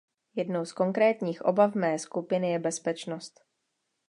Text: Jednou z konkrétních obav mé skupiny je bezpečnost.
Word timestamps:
Jednou 0.35 0.65
z 0.65 0.73
konkrétních 0.73 1.45
obav 1.45 1.75
mé 1.75 1.99
skupiny 1.99 2.51
je 2.51 2.59
bezpečnost. 2.59 3.39